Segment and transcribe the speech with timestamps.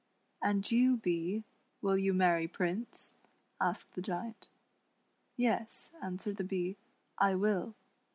[0.41, 0.97] "And you.
[0.97, 1.43] Bee,
[1.79, 3.13] will you marry Prince.^"
[3.63, 4.49] asked the Giant."
[5.47, 6.75] Yes," answered the Bee,"
[7.19, 7.75] I will."